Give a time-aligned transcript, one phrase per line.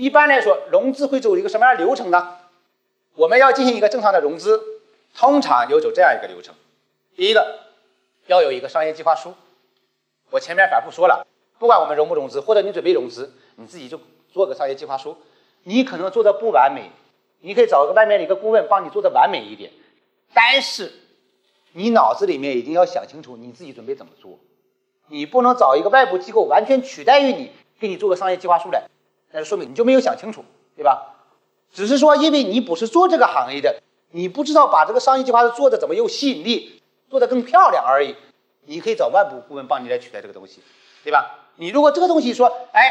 [0.00, 2.38] 一般来说，融资会走一个什么样的流程呢？
[3.16, 4.58] 我们要进行一个正常的融资，
[5.14, 6.54] 通常有走这样一个流程：
[7.14, 7.58] 第一个，
[8.26, 9.34] 要有一个商业计划书。
[10.30, 11.26] 我前面反复说了，
[11.58, 14.00] 不管我们融不融资，或者你准备融资，你自己就
[14.32, 15.18] 做个商业计划书。
[15.64, 16.90] 你可能做的不完美，
[17.40, 19.70] 你可以找个外面的一个顾问帮你做的完美一点，
[20.32, 20.90] 但是
[21.74, 24.38] 你脑子里面一定要想清楚你自己准备怎么做。
[25.08, 28.84] 你不能找一个外部机构完全取代于你，给你做个商业计划书来，
[29.32, 30.44] 那就说明你就没有想清楚，
[30.76, 31.14] 对吧？
[31.72, 33.80] 只是说因为你不是做这个行业的，
[34.10, 38.16] 你不知道把这个商业计划做的怎么有吸引力，做的更漂亮而已。
[38.66, 40.60] 你可以找外部顾问帮你来取代这个东西，
[41.04, 41.48] 对吧？
[41.56, 42.90] 你如果这个东西说，哎，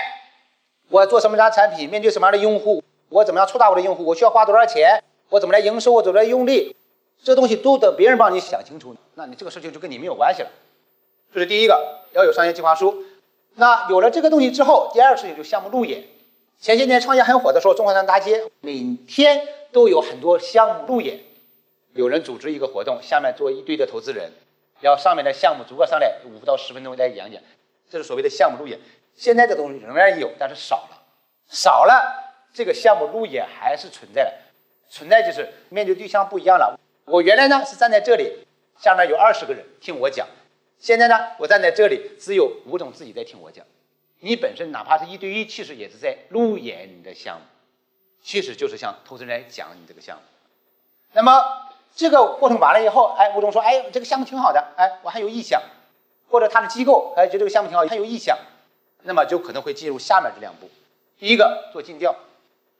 [0.89, 6.75] 我做什么样的产品，面对什么样的用户，我怎么样触达我的用户，我需要花多少钱，我怎么来营收，我怎么来用力，
[7.21, 10.49] 这东西都等别人帮你想清楚，那你这个事情就跟你没有关系了。
[11.33, 13.03] 这是第一个，要有商业计划书。
[13.55, 16.05] 那有了这个东西之后，第二个事情就项目路演。
[16.59, 21.21] 前些年创业很火的时候，中华南大街每天都有很多项目路演，
[21.93, 24.33] 有人组织一个活动，下面坐一堆的投资人。
[24.81, 27.41] 然后上面的项目逐个上来，五到十分钟来讲讲，
[27.89, 28.77] 这是所谓的项目路演。
[29.15, 31.01] 现在的东西仍然有，但是少了，
[31.47, 34.33] 少了，这个项目路演还是存在的。
[34.89, 36.77] 存在就是面对对象不一样了。
[37.05, 38.45] 我原来呢是站在这里，
[38.77, 40.27] 下面有二十个人听我讲，
[40.77, 43.65] 现在呢我站在这里，只有吴总自己在听我讲。
[44.19, 47.41] 你本身哪怕是一对一，其实也是在路演你的项目，
[48.21, 50.23] 其实就是向投资人来讲你这个项目。
[51.13, 51.65] 那么。
[51.95, 55.61] 这个过程完了以后，哎，吴总说，哎，这个项目挺好的，哎，我还有意向，
[56.29, 58.37] 或者他的机构哎觉得这个项目挺好，还有意向，
[59.03, 60.69] 那么就可能会进入下面这两步。
[61.17, 62.15] 第一个做尽调，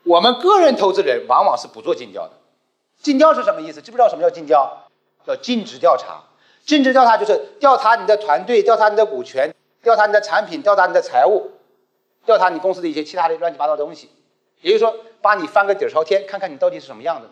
[0.04, 2.34] 我们个人投资人往往是不做尽调的。
[3.02, 3.82] 尽调是什么意思？
[3.82, 4.88] 知不知道什么叫尽调？
[5.26, 6.24] 叫尽职调查。
[6.64, 11.52] 尽职调查就是调查你的团队，调查你的股权，调查你的产品，调查你的财务，
[12.26, 14.10] 调查你公司的一些其他的乱七八糟的东西。
[14.62, 17.30] 也就是说，把你翻个底儿朝天，看看你到底是什么样的。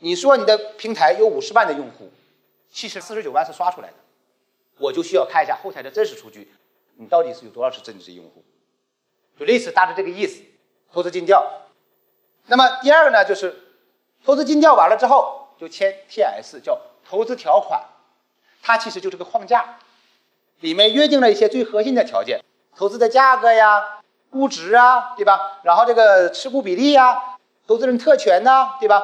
[0.00, 2.10] 你说你的平台有五十万的用户，
[2.70, 3.94] 其实四十九万是刷出来的，
[4.76, 6.52] 我就需要看一下后台的真实数据，
[6.96, 8.44] 你到底是有多少是真实用户，
[9.38, 10.42] 就类似大致这个意思。
[10.92, 11.62] 投资尽调，
[12.46, 13.54] 那么第二个呢，就是
[14.24, 16.78] 投资尽调完了之后就签 TS，叫
[17.08, 17.82] 投资条款，
[18.62, 19.78] 它其实就是个框架，
[20.60, 22.40] 里面约定了一些最核心的条件，
[22.76, 24.00] 投资的价格呀、
[24.30, 25.60] 估值啊，对吧？
[25.62, 27.36] 然后这个持股比例呀、
[27.66, 29.02] 投资人特权呐，对吧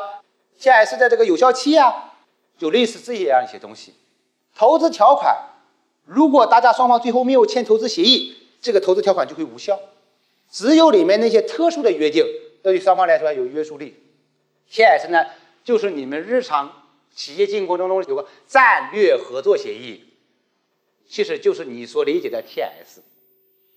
[0.58, 2.12] ？T S 的这个有效期啊，
[2.58, 3.94] 就类似这样一些东西。
[4.54, 5.36] 投资条款，
[6.04, 9.78] 如果大家双方最后没有签投资协议，这个投资条款就会无效。
[10.50, 12.24] 只有里面那些特殊的约定，
[12.62, 14.02] 对于双方来说有约束力。
[14.70, 15.24] T S 呢，
[15.64, 16.70] 就是你们日常
[17.14, 20.11] 企业经营过程中有个战略合作协议，
[21.12, 23.02] 其实就是你所理解的 T S，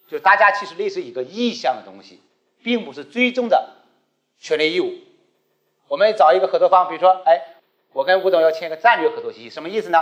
[0.08, 2.22] 就大家其实类似一个意向的东西，
[2.64, 3.72] 并不是最终的
[4.40, 4.94] 权利义务。
[5.90, 7.42] 我们找一个合作方，比如说，哎，
[7.92, 10.00] 我跟吴总要签一个战略合作协议，什么意思呢？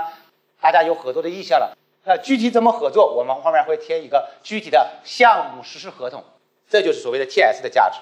[0.61, 6.23] 大家有合作的意向了，那具体怎么合作，我们后面会填一个具体的项目实施合同，
[6.69, 7.97] 这就是所谓的 TS 的价值。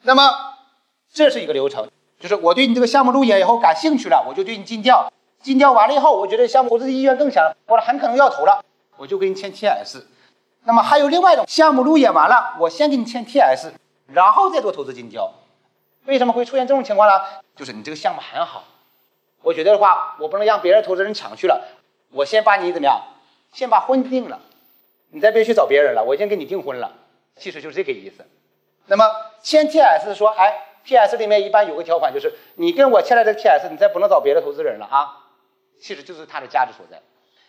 [0.00, 0.54] 那么
[1.12, 8.64] 这是一个流程，就是我对你这个项目路演以后感兴趣了，我就对你尽调，尽调完了以后，我觉得项目投资意愿更强，我很可能要投了，
[8.96, 10.02] 我就给你签 TS。
[10.64, 13.72] 那么还有另外一种，项目路演完了，我先给你签 TS，
[14.06, 15.32] 然后再做投资尽调。
[16.06, 17.24] 为什么会出现这种情况呢？
[17.56, 18.62] 就是你这个项目很好，
[19.42, 21.62] 我觉得的话，我不能让别人投资人抢去了，
[22.12, 23.00] 我先把你怎么样，
[23.52, 24.38] 先把婚定了，
[25.10, 26.92] 你再别去找别人了，我已经给你订婚了，
[27.36, 28.24] 其实就是这个意思。
[28.86, 29.04] 那么
[29.42, 35.21] 签 TS 说，哎，TS 里面一般有个条款，就是你跟我签了这个 TS，你再不能找别的投资人了啊，
[35.82, 37.02] 其实就是它的价值所在。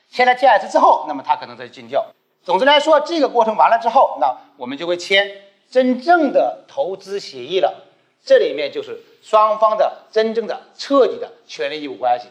[0.09, 2.07] 签了 TS 之后，那么它可能在尽调。
[2.43, 7.85] 总之来说，这个过程完了之后，那我们就会签真正的投资协议了。
[8.25, 12.27] 这里面就是双方的真正的彻底的权利义务关系，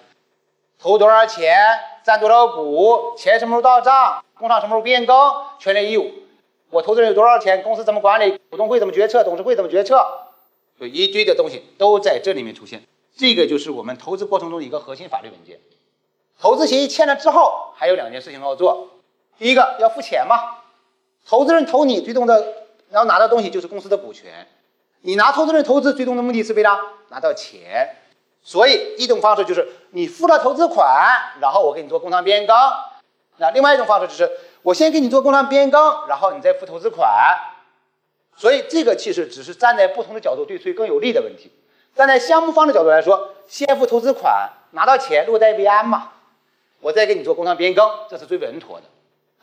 [0.78, 1.54] 投多少钱，
[2.02, 5.16] 占多少股，钱什么时候到账，工厂什么时候变更，
[5.58, 6.10] 权利义务，
[6.70, 10.04] 我投资人有多少钱，公司怎么管理，股东会怎么决策，董事会怎么决策，
[10.80, 12.82] 就一堆的东西都在这里面出现。
[13.14, 15.60] 这个就是我们投资过程中的一个核心法律文件。
[16.42, 18.88] 投资协议签了之后，还有两件事情要做，
[19.38, 20.56] 第一个要付钱嘛，
[21.24, 22.44] 投资人投你最终的
[22.90, 24.48] 要拿到东西就是公司的股权。
[25.02, 26.80] 你拿投资人投资，最终的目的是为了
[27.10, 27.94] 拿到钱，
[28.42, 30.84] 所以一种方式就是你付了投资款，
[31.40, 32.56] 然后我给你做工商变更；
[33.36, 34.28] 那另外一种方式就是
[34.62, 37.08] 我先给你做工商变更，然后你再付投资款。
[38.34, 41.52] 所以这个其实只是站在不同的角度对谁更有利的问题。
[41.94, 46.10] 站在项目方的角度来说，先付投资款，拿到钱落袋为安嘛，
[46.82, 48.84] 我再给你做工商变更，这是最稳妥的。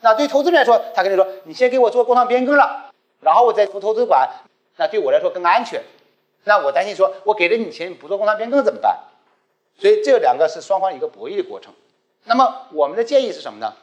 [0.02, 4.30] 那对投资人来说，他跟你说，你先给我做工商变更了，然后我再付投资款。
[4.76, 5.82] 那对我来说更安全。
[6.44, 8.96] 那我担心说，我给了你钱你不做工商变更怎么办？
[9.78, 11.72] 所以这两个是双方一个博弈的过程。
[12.24, 13.74] 那么我们的建议是什么呢？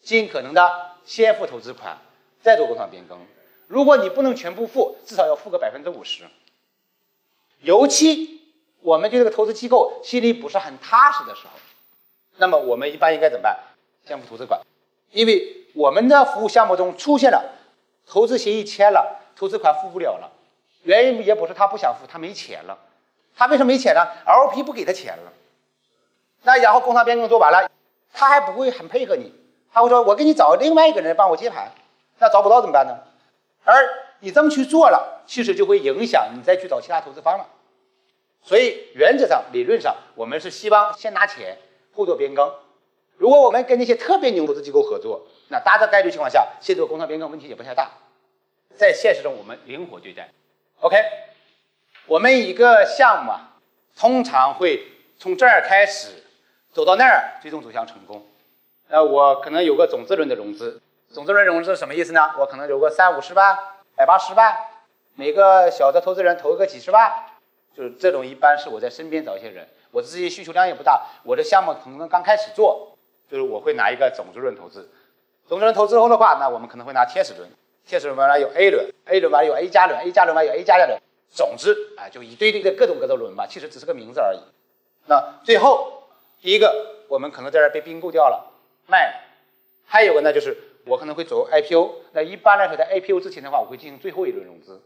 [0.00, 1.98] 尽可能的先付投资款，
[2.42, 3.18] 再做工商变更。
[3.66, 6.24] 如果你不能全部付，至少要付个百分之五十。
[7.60, 8.40] 尤其
[8.80, 11.58] 我们对这个投资机构心里不是很踏实的时候，
[12.38, 13.56] 那么我们一般应该怎么办？
[14.04, 14.60] 先付投资款，
[15.10, 17.44] 因为我们的服务项目中出现了
[18.06, 20.30] 投资协议签了，投资款付不了了，
[20.82, 22.78] 原因也不是他不想付，他没钱了。
[23.36, 25.32] 他为什么没钱呢？LP 不给他钱了。
[26.42, 27.70] 那然后工商变更做完了，
[28.12, 29.32] 他还不会很配合你，
[29.72, 31.70] 他会说：“我给你找另外一个人帮我接盘。”
[32.18, 32.96] 那找不到怎么办呢？
[33.64, 33.74] 而
[34.20, 37.46] 你这么去做了，其实就会影响你再去找其他投资方了。
[38.42, 41.58] 所以原则上、理论上，我们是希望先拿钱
[41.98, 42.54] 互做变更。
[43.16, 47.90] 如果我们跟那些特别牛投资机构合作，那大的概率情况下，先做工商变更问题也不太大。
[48.76, 50.28] 在现实中，我们灵活对待。
[50.78, 50.96] OK，
[52.06, 53.58] 我们一个项目啊，
[53.96, 54.86] 通常会
[55.18, 56.22] 从这儿开始
[56.72, 58.24] 走到那儿，最终走向成功。
[58.88, 60.80] 呃，我可能有个总资轮的融资。
[61.10, 62.30] 总资轮融资什么意思呢？
[62.38, 63.58] 我可能有个三五十万、
[63.96, 64.56] 百八十万，
[65.16, 67.12] 每个小的投资人投个几十万，
[67.76, 72.96] 就是这种一般是我在身边找一些人，我自己需求量也不大，我的项目可能刚开始做，
[73.30, 74.90] 就是我会拿一个总资轮投资，
[75.46, 77.48] 总资轮投资后的话，那我们可能会拿天使轮，
[77.86, 81.00] 天使轮完了有 A 轮，A 轮完了有 A 加轮，A 加轮完有 A 加加轮，
[81.30, 84.38] 总之啊就一堆堆的各种各样的轮吧，其实只是个名字而已。
[85.06, 86.04] 那最后
[86.40, 88.52] 第一个，我们可能在这被并购掉了，
[88.86, 89.20] 卖了，
[89.86, 90.56] 还有个呢就是。
[90.84, 94.80] 我可能会走 IPO，那一般来说，在 IPO 之前的话，我会进行最后一轮融资。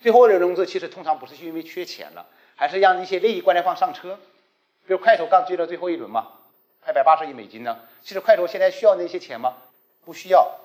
[0.00, 2.24] 最后一轮融资其实通常不是因为缺钱了，
[2.56, 4.18] 还是让一些利益关联方上车。
[4.86, 6.32] 比如快手刚追了最后一轮嘛，
[6.84, 7.78] 二百八十亿美金呢。
[8.02, 9.54] 其实快手现在需要那些钱吗？
[10.04, 10.58] 不需要，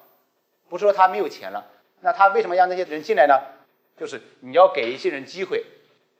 [0.69, 1.65] 不是说他没有钱了，
[2.01, 3.39] 那他为什么让那些人进来呢？
[3.97, 5.65] 就是你要给一些人机会。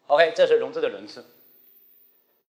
[0.08, 1.26] OK，这是融资的轮次。